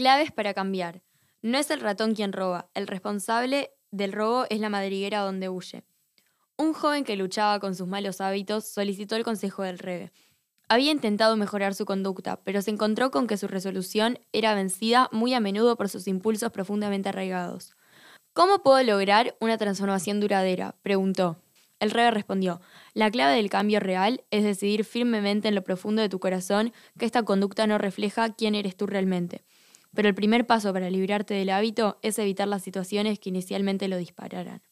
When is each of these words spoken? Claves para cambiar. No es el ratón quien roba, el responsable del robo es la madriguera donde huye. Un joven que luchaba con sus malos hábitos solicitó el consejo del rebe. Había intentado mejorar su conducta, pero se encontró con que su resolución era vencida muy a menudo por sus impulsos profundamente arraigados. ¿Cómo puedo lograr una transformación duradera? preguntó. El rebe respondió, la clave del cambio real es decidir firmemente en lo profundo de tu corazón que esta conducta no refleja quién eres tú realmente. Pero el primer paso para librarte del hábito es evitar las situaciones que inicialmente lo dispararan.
Claves 0.00 0.32
para 0.32 0.54
cambiar. 0.54 1.02
No 1.42 1.58
es 1.58 1.70
el 1.70 1.78
ratón 1.78 2.14
quien 2.14 2.32
roba, 2.32 2.70
el 2.72 2.86
responsable 2.86 3.72
del 3.90 4.14
robo 4.14 4.46
es 4.48 4.58
la 4.58 4.70
madriguera 4.70 5.18
donde 5.18 5.50
huye. 5.50 5.84
Un 6.56 6.72
joven 6.72 7.04
que 7.04 7.16
luchaba 7.16 7.60
con 7.60 7.74
sus 7.74 7.86
malos 7.86 8.22
hábitos 8.22 8.66
solicitó 8.66 9.14
el 9.16 9.24
consejo 9.24 9.62
del 9.62 9.78
rebe. 9.78 10.10
Había 10.70 10.90
intentado 10.90 11.36
mejorar 11.36 11.74
su 11.74 11.84
conducta, 11.84 12.40
pero 12.44 12.62
se 12.62 12.70
encontró 12.70 13.10
con 13.10 13.26
que 13.26 13.36
su 13.36 13.46
resolución 13.46 14.18
era 14.32 14.54
vencida 14.54 15.10
muy 15.12 15.34
a 15.34 15.40
menudo 15.40 15.76
por 15.76 15.90
sus 15.90 16.08
impulsos 16.08 16.50
profundamente 16.50 17.10
arraigados. 17.10 17.76
¿Cómo 18.32 18.62
puedo 18.62 18.82
lograr 18.82 19.36
una 19.38 19.58
transformación 19.58 20.18
duradera? 20.18 20.76
preguntó. 20.80 21.42
El 21.78 21.90
rebe 21.90 22.10
respondió, 22.10 22.62
la 22.94 23.10
clave 23.10 23.36
del 23.36 23.50
cambio 23.50 23.80
real 23.80 24.24
es 24.30 24.44
decidir 24.44 24.86
firmemente 24.86 25.48
en 25.48 25.54
lo 25.54 25.62
profundo 25.62 26.00
de 26.00 26.08
tu 26.08 26.20
corazón 26.20 26.72
que 26.98 27.04
esta 27.04 27.22
conducta 27.22 27.66
no 27.66 27.76
refleja 27.76 28.32
quién 28.32 28.54
eres 28.54 28.78
tú 28.78 28.86
realmente. 28.86 29.44
Pero 29.94 30.08
el 30.08 30.14
primer 30.14 30.46
paso 30.46 30.72
para 30.72 30.90
librarte 30.90 31.34
del 31.34 31.50
hábito 31.50 31.98
es 32.02 32.18
evitar 32.18 32.48
las 32.48 32.62
situaciones 32.62 33.18
que 33.18 33.28
inicialmente 33.30 33.88
lo 33.88 33.96
dispararan. 33.96 34.62